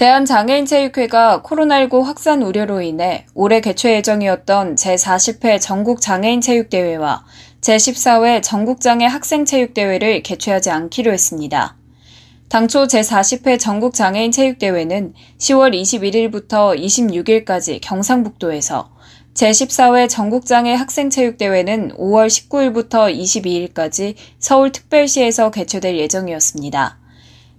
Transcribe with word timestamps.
대한장애인체육회가 0.00 1.42
코로나19 1.42 2.02
확산 2.04 2.40
우려로 2.40 2.80
인해 2.80 3.26
올해 3.34 3.60
개최 3.60 3.96
예정이었던 3.96 4.76
제40회 4.76 5.60
전국장애인체육대회와 5.60 7.26
제14회 7.60 8.42
전국장애 8.42 9.04
학생체육대회를 9.04 10.22
개최하지 10.22 10.70
않기로 10.70 11.12
했습니다. 11.12 11.76
당초 12.48 12.84
제40회 12.84 13.60
전국장애인체육대회는 13.60 15.12
10월 15.36 15.78
21일부터 15.78 16.74
26일까지 16.80 17.80
경상북도에서 17.82 18.90
제14회 19.34 20.08
전국장애 20.08 20.72
학생체육대회는 20.76 21.98
5월 21.98 22.28
19일부터 22.28 23.14
22일까지 23.14 24.14
서울특별시에서 24.38 25.50
개최될 25.50 25.98
예정이었습니다. 25.98 26.99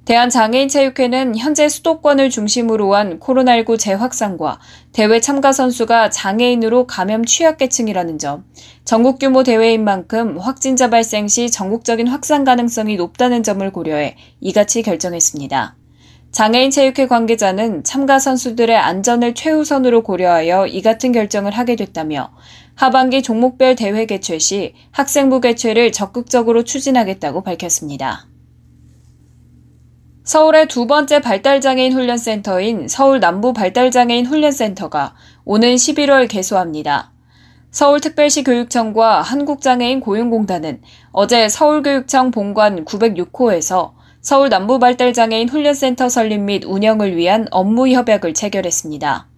대한장애인체육회는 0.05 1.38
현재 1.38 1.70
수도권을 1.70 2.32
중심으로 2.32 2.96
한 2.96 3.20
코로나19 3.20 3.78
재확산과 3.78 4.60
대회 4.94 5.20
참가 5.20 5.52
선수가 5.52 6.10
장애인으로 6.10 6.88
감염 6.88 7.24
취약계층이라는 7.24 8.18
점, 8.18 8.44
전국 8.84 9.20
규모 9.20 9.44
대회인 9.44 9.84
만큼 9.84 10.40
확진자 10.40 10.90
발생 10.90 11.27
시 11.27 11.52
전국적인 11.52 12.08
확산 12.08 12.43
가능성이 12.43 12.96
높다는 12.96 13.43
점을 13.43 13.71
고려해 13.71 14.16
이같이 14.40 14.82
결정했습니다. 14.82 15.76
장애인 16.32 16.71
체육회 16.71 17.08
관계자는 17.08 17.84
참가 17.84 18.18
선수들의 18.18 18.76
안전을 18.76 19.36
최우선으로 19.36 20.02
고려하여 20.02 20.65
이 20.65 20.82
같은 20.82 21.12
결정을 21.12 21.52
하게 21.52 21.76
됐다며 21.76 22.32
하반기 22.74 23.21
종목별 23.21 23.76
대회 23.76 24.05
개최 24.05 24.40
시 24.40 24.74
학생부 24.91 25.41
개최를 25.41 25.91
적극적으로 25.91 26.63
추진하겠다고 26.63 27.43
밝혔습니다. 27.43 28.30
서울의 30.32 30.70
두 30.70 30.87
번째 30.87 31.20
발달장애인 31.20 31.91
훈련센터인 31.91 32.87
서울 32.87 33.20
남부 33.20 33.51
발달장애인 33.51 34.26
훈련센터가 34.26 35.13
오는 35.43 35.76
11월 35.76 36.29
개소합니다. 36.29 37.12
서울특별시 37.71 38.46
교육청과 38.46 39.24
한국장애인 39.24 39.99
고용공단은 39.99 40.84
어제 41.12 41.49
서울교육청 41.49 42.32
본관 42.32 42.85
906호에서 42.85 43.91
서울 44.21 44.48
남부 44.48 44.79
발달장애인 44.79 45.49
훈련센터 45.49 46.07
설립 46.07 46.40
및 46.40 46.63
운영을 46.63 47.18
위한 47.18 47.49
업무 47.52 47.90
협약을 47.90 48.34
체결했습니다. 48.34 49.30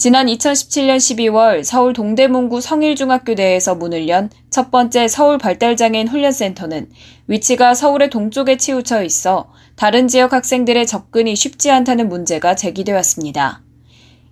지난 0.00 0.26
2017년 0.28 0.96
12월 0.96 1.62
서울 1.62 1.92
동대문구 1.92 2.62
성일중학교 2.62 3.34
내에서 3.34 3.74
문을 3.74 4.08
연 4.08 4.30
첫 4.48 4.70
번째 4.72 5.08
서울 5.08 5.36
발달장애인 5.38 6.08
훈련센터는 6.08 6.88
위치가 7.28 7.74
서울의 7.74 8.10
동쪽에 8.10 8.56
치우쳐 8.56 9.04
있어 9.04 9.52
다른 9.76 10.08
지역 10.08 10.32
학생들의 10.32 10.88
접근이 10.88 11.36
쉽지 11.36 11.70
않다는 11.70 12.08
문제가 12.08 12.56
제기되었습니다. 12.56 13.62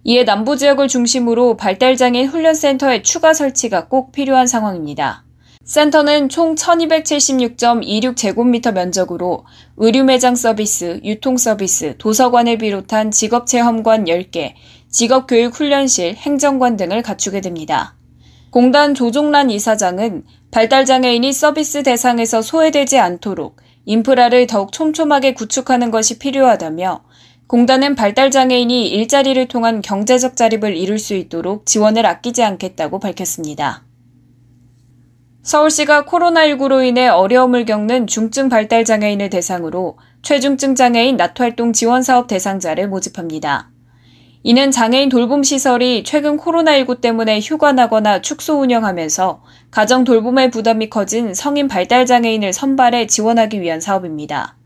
이에 0.04 0.24
남부 0.24 0.56
지역을 0.56 0.88
중심으로 0.88 1.56
발달장애인 1.56 2.26
훈련센터의 2.28 3.04
추가 3.04 3.32
설치가 3.32 3.86
꼭 3.88 4.10
필요한 4.10 4.48
상황입니다. 4.48 5.22
센터는 5.62 6.28
총 6.30 6.54
1276.26제곱미터 6.54 8.72
면적으로 8.72 9.44
의류 9.76 10.02
매장 10.02 10.34
서비스, 10.34 10.98
유통 11.04 11.36
서비스, 11.36 11.94
도서관을 11.98 12.56
비롯한 12.56 13.10
직업 13.10 13.46
체험관 13.46 14.06
10개, 14.06 14.54
직업교육훈련실, 14.90 16.14
행정관 16.16 16.76
등을 16.76 17.02
갖추게 17.02 17.40
됩니다. 17.40 17.94
공단 18.50 18.94
조종란 18.94 19.50
이사장은 19.50 20.24
발달장애인이 20.50 21.32
서비스 21.32 21.82
대상에서 21.82 22.40
소외되지 22.40 22.98
않도록 22.98 23.56
인프라를 23.84 24.46
더욱 24.46 24.72
촘촘하게 24.72 25.34
구축하는 25.34 25.90
것이 25.90 26.18
필요하다며 26.18 27.04
공단은 27.46 27.94
발달장애인이 27.94 28.88
일자리를 28.88 29.48
통한 29.48 29.80
경제적 29.80 30.36
자립을 30.36 30.76
이룰 30.76 30.98
수 30.98 31.14
있도록 31.14 31.64
지원을 31.64 32.04
아끼지 32.04 32.42
않겠다고 32.42 32.98
밝혔습니다. 33.00 33.84
서울시가 35.42 36.04
코로나19로 36.04 36.86
인해 36.86 37.08
어려움을 37.08 37.64
겪는 37.64 38.06
중증 38.06 38.50
발달 38.50 38.84
장애인을 38.84 39.30
대상으로 39.30 39.98
최중증 40.20 40.74
장애인 40.74 41.16
낮활동 41.16 41.72
지원 41.72 42.02
사업 42.02 42.26
대상자를 42.26 42.88
모집합니다. 42.88 43.70
이는 44.44 44.70
장애인 44.70 45.08
돌봄 45.08 45.42
시설이 45.42 46.04
최근 46.04 46.36
코로나19 46.36 47.00
때문에 47.00 47.40
휴관하거나 47.40 48.22
축소 48.22 48.60
운영하면서 48.60 49.42
가정 49.72 50.04
돌봄의 50.04 50.52
부담이 50.52 50.90
커진 50.90 51.34
성인 51.34 51.66
발달 51.66 52.06
장애인을 52.06 52.52
선발해 52.52 53.08
지원하기 53.08 53.60
위한 53.60 53.80
사업입니다. 53.80 54.56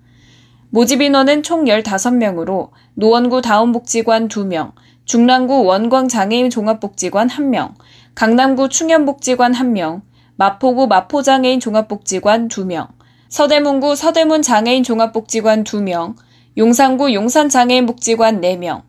모집 0.68 1.00
인원은 1.00 1.42
총 1.42 1.64
15명으로 1.64 2.70
노원구 2.94 3.40
다운복지관 3.40 4.28
2명, 4.28 4.72
중랑구 5.06 5.64
원광 5.64 6.08
장애인 6.08 6.50
종합복지관 6.50 7.28
1명, 7.28 7.72
강남구 8.14 8.68
충현복지관 8.68 9.52
1명, 9.52 10.02
마포구 10.36 10.86
마포장애인 10.86 11.60
종합복지관 11.60 12.48
2명, 12.48 12.88
서대문구 13.28 13.96
서대문 13.96 14.42
장애인 14.42 14.82
종합복지관 14.82 15.64
2명, 15.64 16.14
용산구 16.58 17.14
용산장애인 17.14 17.86
복지관 17.86 18.42
4명, 18.42 18.82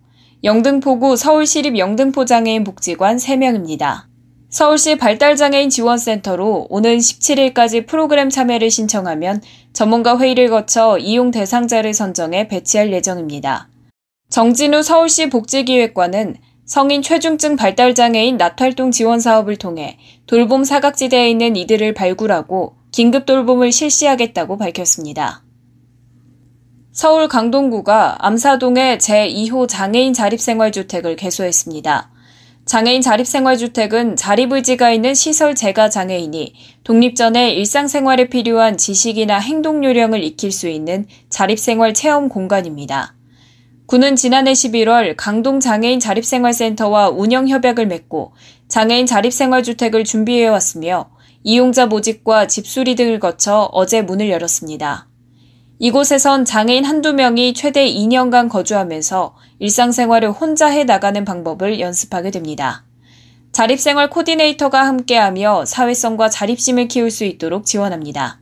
영등포구 0.45 1.15
서울시립 1.15 1.77
영등포 1.77 2.25
장애인 2.25 2.65
복지관 2.65 3.15
3명입니다. 3.15 4.03
서울시 4.49 4.97
발달장애인 4.97 5.69
지원센터로 5.69 6.67
오는 6.69 6.97
17일까지 6.97 7.87
프로그램 7.87 8.29
참여를 8.29 8.69
신청하면 8.69 9.41
전문가 9.71 10.17
회의를 10.17 10.49
거쳐 10.49 10.97
이용 10.97 11.31
대상자를 11.31 11.93
선정해 11.93 12.49
배치할 12.49 12.91
예정입니다. 12.91 13.69
정진우 14.31 14.83
서울시 14.83 15.29
복지기획관은 15.29 16.35
성인 16.65 17.01
최중증 17.01 17.55
발달장애인 17.55 18.35
낮활동 18.35 18.91
지원 18.91 19.21
사업을 19.21 19.55
통해 19.55 19.97
돌봄 20.27 20.65
사각지대에 20.65 21.29
있는 21.29 21.55
이들을 21.55 21.93
발굴하고 21.93 22.75
긴급 22.91 23.25
돌봄을 23.25 23.71
실시하겠다고 23.71 24.57
밝혔습니다. 24.57 25.41
서울 26.93 27.27
강동구가 27.27 28.17
암사동의 28.19 28.99
제2호 28.99 29.67
장애인 29.67 30.13
자립생활주택을 30.13 31.15
개소했습니다. 31.15 32.11
장애인 32.65 33.01
자립생활주택은 33.01 34.15
자립의지가 34.15 34.91
있는 34.91 35.15
시설 35.15 35.55
재가 35.55 35.89
장애인이 35.89 36.53
독립 36.83 37.15
전에 37.15 37.51
일상생활에 37.53 38.29
필요한 38.29 38.77
지식이나 38.77 39.39
행동 39.39 39.83
요령을 39.83 40.23
익힐 40.23 40.51
수 40.51 40.69
있는 40.69 41.07
자립생활 41.29 41.95
체험 41.95 42.29
공간입니다. 42.29 43.15
군은 43.87 44.15
지난해 44.15 44.51
11월 44.51 45.15
강동 45.17 45.59
장애인 45.59 45.99
자립생활센터와 45.99 47.09
운영 47.09 47.47
협약을 47.47 47.87
맺고 47.87 48.33
장애인 48.67 49.07
자립생활주택을 49.07 50.03
준비해왔으며 50.03 51.09
이용자 51.41 51.87
모집과 51.87 52.45
집수리 52.45 52.93
등을 52.93 53.19
거쳐 53.19 53.67
어제 53.73 54.03
문을 54.03 54.29
열었습니다. 54.29 55.07
이곳에선 55.83 56.45
장애인 56.45 56.85
한두 56.85 57.11
명이 57.11 57.53
최대 57.53 57.85
2년간 57.85 58.47
거주하면서 58.47 59.35
일상생활을 59.59 60.31
혼자 60.31 60.67
해 60.67 60.85
나가는 60.85 61.25
방법을 61.25 61.81
연습하게 61.81 62.31
됩니다. 62.31 62.85
자립생활 63.51 64.09
코디네이터가 64.09 64.87
함께하며 64.87 65.65
사회성과 65.65 66.29
자립심을 66.29 66.87
키울 66.87 67.11
수 67.11 67.25
있도록 67.25 67.65
지원합니다. 67.65 68.39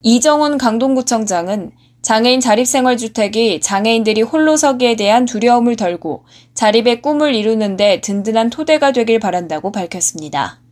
이정훈 0.00 0.56
강동구청장은 0.56 1.72
장애인 2.00 2.40
자립생활주택이 2.40 3.60
장애인들이 3.60 4.22
홀로 4.22 4.56
서기에 4.56 4.96
대한 4.96 5.26
두려움을 5.26 5.76
덜고 5.76 6.24
자립의 6.54 7.02
꿈을 7.02 7.34
이루는데 7.34 8.00
든든한 8.00 8.48
토대가 8.48 8.90
되길 8.92 9.18
바란다고 9.18 9.70
밝혔습니다. 9.70 10.63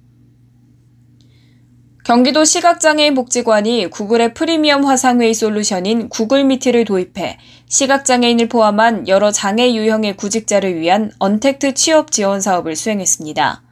경기도 2.04 2.44
시각장애인 2.44 3.14
복지관이 3.14 3.88
구글의 3.88 4.34
프리미엄 4.34 4.84
화상회의 4.84 5.32
솔루션인 5.34 6.08
구글 6.08 6.42
미트를 6.42 6.84
도입해 6.84 7.38
시각장애인을 7.68 8.48
포함한 8.48 9.06
여러 9.06 9.30
장애 9.30 9.72
유형의 9.72 10.16
구직자를 10.16 10.80
위한 10.80 11.12
언택트 11.20 11.74
취업 11.74 12.10
지원 12.10 12.40
사업을 12.40 12.74
수행했습니다. 12.74 13.62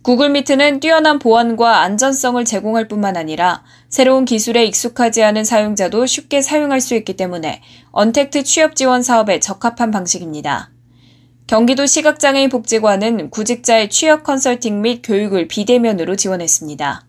구글 0.00 0.30
미트는 0.30 0.80
뛰어난 0.80 1.18
보안과 1.18 1.80
안전성을 1.80 2.42
제공할 2.42 2.88
뿐만 2.88 3.18
아니라 3.18 3.62
새로운 3.90 4.24
기술에 4.24 4.64
익숙하지 4.64 5.22
않은 5.22 5.44
사용자도 5.44 6.06
쉽게 6.06 6.40
사용할 6.40 6.80
수 6.80 6.94
있기 6.94 7.18
때문에 7.18 7.60
언택트 7.90 8.44
취업 8.44 8.76
지원 8.76 9.02
사업에 9.02 9.40
적합한 9.40 9.90
방식입니다. 9.90 10.70
경기도 11.46 11.84
시각장애인 11.84 12.48
복지관은 12.48 13.28
구직자의 13.28 13.90
취업 13.90 14.22
컨설팅 14.22 14.80
및 14.80 15.02
교육을 15.02 15.48
비대면으로 15.48 16.16
지원했습니다. 16.16 17.07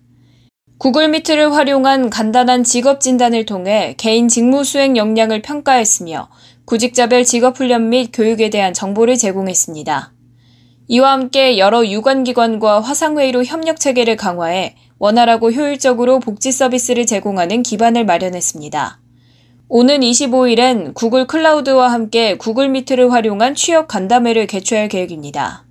구글 0.79 1.09
미트를 1.09 1.53
활용한 1.53 2.09
간단한 2.09 2.63
직업 2.63 3.01
진단을 3.01 3.45
통해 3.45 3.95
개인 3.97 4.29
직무 4.29 4.63
수행 4.63 4.95
역량을 4.95 5.41
평가했으며 5.41 6.29
구직자별 6.63 7.25
직업 7.25 7.59
훈련 7.59 7.89
및 7.89 8.11
교육에 8.13 8.49
대한 8.49 8.73
정보를 8.73 9.17
제공했습니다. 9.17 10.13
이와 10.87 11.11
함께 11.11 11.57
여러 11.57 11.85
유관기관과 11.85 12.79
화상회의로 12.79 13.43
협력 13.43 13.77
체계를 13.77 14.15
강화해 14.15 14.77
원활하고 14.99 15.51
효율적으로 15.51 16.19
복지 16.19 16.53
서비스를 16.53 17.05
제공하는 17.05 17.61
기반을 17.61 18.05
마련했습니다. 18.05 19.01
오는 19.67 19.99
25일엔 19.99 20.93
구글 20.93 21.27
클라우드와 21.27 21.91
함께 21.91 22.37
구글 22.37 22.69
미트를 22.69 23.11
활용한 23.11 23.53
취업 23.53 23.89
간담회를 23.89 24.47
개최할 24.47 24.87
계획입니다. 24.87 25.65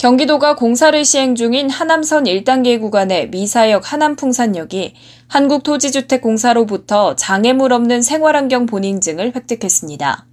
경기도가 0.00 0.56
공사를 0.56 1.04
시행 1.04 1.34
중인 1.34 1.68
하남선 1.68 2.24
1단계 2.24 2.80
구간의 2.80 3.28
미사역 3.28 3.92
하남풍산역이 3.92 4.94
한국토지주택공사로부터 5.28 7.16
장애물 7.16 7.74
없는 7.74 8.00
생활환경 8.00 8.64
본인증을 8.64 9.34
획득했습니다. 9.36 10.24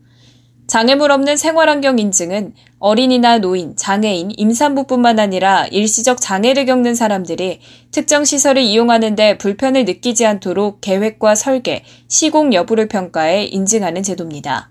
장애물 0.68 1.12
없는 1.12 1.36
생활환경 1.36 2.00
인증은 2.00 2.54
어린이나 2.80 3.40
노인, 3.40 3.76
장애인, 3.76 4.32
임산부뿐만 4.38 5.20
아니라 5.20 5.66
일시적 5.66 6.22
장애를 6.22 6.66
겪는 6.66 6.96
사람들이 6.96 7.60
특정 7.92 8.24
시설을 8.24 8.62
이용하는데 8.62 9.38
불편을 9.38 9.84
느끼지 9.84 10.26
않도록 10.26 10.80
계획과 10.80 11.36
설계, 11.36 11.84
시공 12.08 12.54
여부를 12.54 12.88
평가해 12.88 13.44
인증하는 13.44 14.02
제도입니다. 14.02 14.70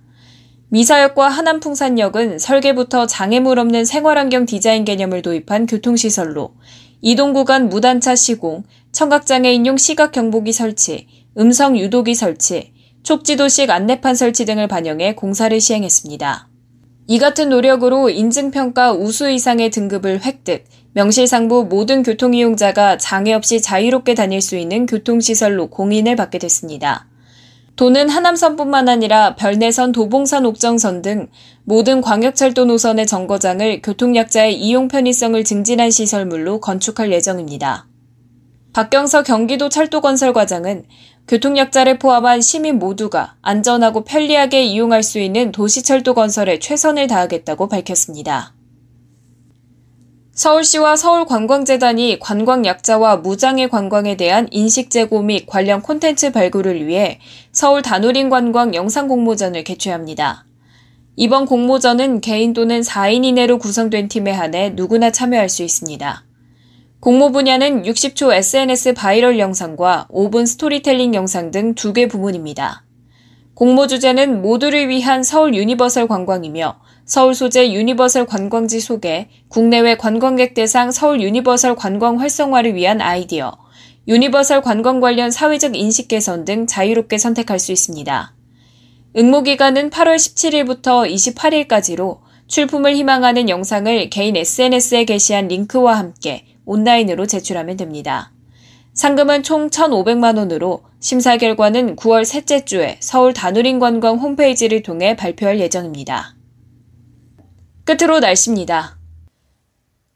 미사역과 0.69 1.29
하남풍산역은 1.29 2.41
설계부터 2.41 3.07
장애물 3.07 3.59
없는 3.61 3.85
생활환경 3.85 4.47
디자인 4.47 4.85
개념을 4.85 5.23
도입한 5.23 5.67
교통시설로 5.67 6.55
이동 7.03 7.33
구간 7.33 7.69
무단차 7.69 8.17
시공, 8.17 8.65
청각장애인용 8.91 9.77
시각 9.77 10.11
경보기 10.11 10.53
설치, 10.53 11.07
음성 11.39 11.79
유도기 11.79 12.17
설치, 12.17 12.73
촉지도식 13.05 13.71
안내판 13.71 14.17
설치 14.17 14.45
등을 14.45 14.67
반영해 14.67 15.15
공사를 15.15 15.61
시행했습니다. 15.61 16.49
이 17.07 17.19
같은 17.21 17.49
노력으로 17.49 18.11
인증평가 18.11 18.93
우수 18.93 19.31
이상의 19.31 19.71
등급을 19.71 20.25
획득, 20.25 20.65
명실상부 20.95 21.67
모든 21.71 22.03
교통이용자가 22.03 22.99
장애 22.99 23.33
없이 23.33 23.63
자유롭게 23.63 24.15
다닐 24.15 24.41
수 24.41 24.57
있는 24.57 24.87
교통시설로 24.87 25.69
공인을 25.69 26.17
받게 26.17 26.39
됐습니다. 26.39 27.07
도는 27.77 28.09
하남선뿐만 28.09 28.89
아니라 28.89 29.37
별내선, 29.37 29.93
도봉산, 29.93 30.47
옥정선 30.47 31.03
등 31.03 31.29
모든 31.65 32.01
광역철도 32.01 32.65
노선의 32.65 33.07
정거장을 33.07 33.83
교통약자의 33.83 34.55
이용 34.59 34.89
편의성을 34.89 35.45
증진한 35.45 35.91
시설물로 35.91 36.61
건축할 36.61 37.13
예정입니다. 37.13 37.87
박경서 38.73 39.23
경기도 39.25 39.69
철도건설과장은 39.69 40.85
교통약자를 41.29 41.99
포함한 41.99 42.41
시민 42.41 42.79
모두가 42.79 43.37
안전하고 43.43 44.05
편리하게 44.05 44.65
이용할 44.65 45.03
수 45.03 45.19
있는 45.19 45.53
도시철도 45.53 46.15
건설에 46.15 46.59
최선을 46.59 47.09
다하겠다고 47.09 47.69
밝혔습니다. 47.69 48.56
서울시와 50.37 50.97
서울관광재단이 50.97 52.19
관광약자와 52.21 53.17
무장애 53.17 53.69
관광에 53.69 54.19
대한 54.19 54.49
인식 54.51 54.91
제고 54.91 55.23
및 55.23 55.47
관련 55.47 55.81
콘텐츠 55.81 56.31
발굴을 56.31 56.87
위해 56.87 57.21
서울 57.53 57.81
다누린 57.81 58.29
관광 58.29 58.75
영상 58.75 59.09
공모전을 59.09 59.65
개최합니다. 59.65 60.45
이번 61.17 61.47
공모전은 61.47 62.21
개인 62.21 62.53
또는 62.53 62.83
4인 62.83 63.25
이내로 63.25 63.57
구성된 63.57 64.09
팀에 64.09 64.31
한해 64.31 64.73
누구나 64.75 65.11
참여할 65.11 65.49
수 65.49 65.63
있습니다. 65.63 66.25
공모 67.01 67.33
분야는 67.33 67.85
60초 67.85 68.35
SNS 68.35 68.93
바이럴 68.93 69.39
영상과 69.39 70.07
5분 70.11 70.47
스토리텔링 70.47 71.15
영상 71.15 71.51
등 71.51 71.75
두 71.75 71.95
개 71.95 72.09
부문입니다. 72.09 72.85
공모 73.55 73.87
주제는 73.87 74.43
모두를 74.43 74.91
위한 74.91 75.23
서울 75.23 75.55
유니버설 75.55 76.09
관광이며 76.09 76.79
서울 77.07 77.37
소재 77.37 77.73
유니버설 77.73 78.27
관광지 78.27 78.81
소개, 78.81 79.29
국내외 79.47 79.97
관광객 79.97 80.55
대상 80.55 80.91
서울 80.91 81.23
유니버설 81.23 81.77
관광 81.77 82.19
활성화를 82.19 82.75
위한 82.75 83.01
아이디어, 83.01 83.57
유니버설 84.09 84.61
관광 84.61 84.99
관련 84.99 85.31
사회적 85.31 85.77
인식 85.77 86.09
개선 86.09 86.45
등 86.45 86.67
자유롭게 86.67 87.17
선택할 87.17 87.61
수 87.61 87.71
있습니다. 87.71 88.35
응모 89.17 89.45
기간은 89.45 89.91
8월 89.91 90.17
17일부터 90.17 91.09
28일까지로 91.09 92.19
출품을 92.49 92.97
희망하는 92.97 93.49
영상을 93.49 94.11
개인 94.11 94.37
SNS에 94.37 95.05
게시한 95.05 95.47
링크와 95.47 95.97
함께 95.97 96.45
온라인으로 96.65 97.27
제출하면 97.29 97.77
됩니다. 97.77 98.33
상금은 98.95 99.45
총 99.45 99.71
1,500만 99.71 100.39
원으로 100.39 100.83
심사 100.99 101.37
결과는 101.37 101.95
9월 101.95 102.25
셋째 102.25 102.65
주에 102.65 102.97
서울 102.99 103.33
다누린 103.33 103.79
관광 103.79 104.17
홈페이지를 104.17 104.83
통해 104.83 105.15
발표할 105.15 105.61
예정입니다. 105.61 106.36
끝으로 107.87 108.19
날씨입니다. 108.19 108.99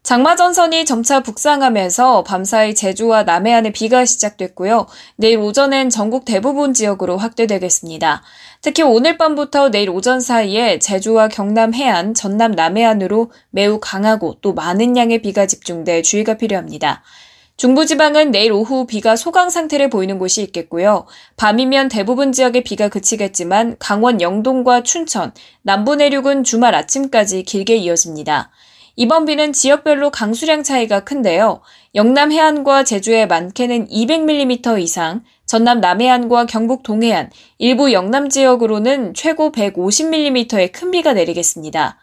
장마전선이 0.03 0.83
점차 0.83 1.21
북상하면서 1.21 2.23
밤사이 2.23 2.75
제주와 2.75 3.23
남해안에 3.23 3.71
비가 3.71 4.03
시작됐고요. 4.03 4.87
내일 5.15 5.37
오전엔 5.37 5.89
전국 5.89 6.25
대부분 6.25 6.73
지역으로 6.73 7.17
확대되겠습니다. 7.17 8.23
특히 8.61 8.83
오늘 8.83 9.17
밤부터 9.17 9.69
내일 9.69 9.89
오전 9.89 10.19
사이에 10.19 10.79
제주와 10.79 11.29
경남 11.29 11.73
해안, 11.73 12.13
전남 12.13 12.51
남해안으로 12.51 13.31
매우 13.51 13.79
강하고 13.79 14.37
또 14.41 14.53
많은 14.53 14.97
양의 14.97 15.21
비가 15.21 15.45
집중돼 15.45 16.01
주의가 16.01 16.33
필요합니다. 16.33 17.03
중부지방은 17.61 18.31
내일 18.31 18.53
오후 18.53 18.87
비가 18.87 19.15
소강 19.15 19.51
상태를 19.51 19.91
보이는 19.91 20.17
곳이 20.17 20.41
있겠고요. 20.41 21.05
밤이면 21.37 21.89
대부분 21.89 22.31
지역에 22.31 22.63
비가 22.63 22.89
그치겠지만 22.89 23.75
강원 23.77 24.19
영동과 24.19 24.81
춘천, 24.81 25.31
남부 25.61 25.95
내륙은 25.95 26.43
주말 26.43 26.73
아침까지 26.73 27.43
길게 27.43 27.75
이어집니다. 27.75 28.49
이번 28.95 29.25
비는 29.25 29.53
지역별로 29.53 30.09
강수량 30.09 30.63
차이가 30.63 31.01
큰데요. 31.01 31.61
영남 31.93 32.31
해안과 32.31 32.83
제주의 32.83 33.27
많게는 33.27 33.89
200mm 33.89 34.81
이상, 34.81 35.23
전남 35.45 35.81
남해안과 35.81 36.47
경북 36.47 36.81
동해안, 36.81 37.29
일부 37.59 37.93
영남 37.93 38.29
지역으로는 38.29 39.13
최고 39.13 39.51
150mm의 39.51 40.71
큰 40.71 40.89
비가 40.89 41.13
내리겠습니다. 41.13 41.99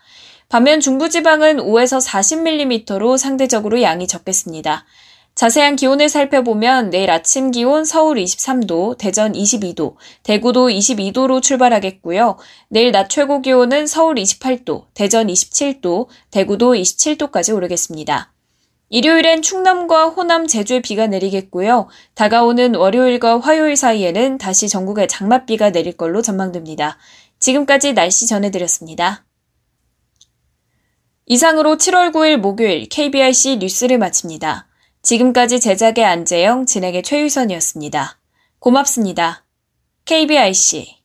반면 0.49 0.79
중부지방은 0.79 1.57
5에서 1.57 2.01
40mm로 2.07 3.19
상대적으로 3.19 3.83
양이 3.83 4.07
적겠습니다. 4.07 4.87
자세한 5.39 5.77
기온을 5.77 6.09
살펴보면 6.09 6.91
내일 6.91 7.13
아침 7.13 7.53
기온 7.53 7.85
서울 7.85 8.17
23도, 8.17 8.99
대전 8.99 9.35
22도, 9.35 9.95
대구도 10.25 10.67
22도로 10.67 11.41
출발하겠고요. 11.41 12.39
내일 12.71 12.91
낮 12.91 13.09
최고 13.09 13.41
기온은 13.41 13.87
서울 13.87 14.17
28도, 14.17 14.87
대전 14.95 15.29
27도, 15.29 16.09
대구도 16.33 16.75
27도까지 16.75 17.55
오르겠습니다. 17.55 18.33
일요일엔 18.89 19.43
충남과 19.43 20.09
호남, 20.09 20.49
제주에 20.49 20.83
비가 20.83 21.07
내리겠고요. 21.07 21.87
다가오는 22.17 22.75
월요일과 22.75 23.39
화요일 23.39 23.77
사이에는 23.77 24.39
다시 24.39 24.69
전국에 24.69 25.07
장맛비가 25.07 25.71
내릴 25.71 25.97
걸로 25.97 26.21
전망됩니다. 26.21 26.99
지금까지 27.39 27.93
날씨 27.93 28.27
전해드렸습니다. 28.27 29.25
이상으로 31.27 31.77
7월 31.77 32.11
9일 32.11 32.39
목요일 32.39 32.89
KBRC 32.89 33.59
뉴스를 33.59 33.99
마칩니다. 33.99 34.68
지금까지 35.09 35.59
제작의 35.59 36.05
안재영, 36.05 36.67
진행의 36.67 37.03
최유선이었습니다. 37.03 38.19
고맙습니다. 38.59 39.47
KBIC 40.05 40.98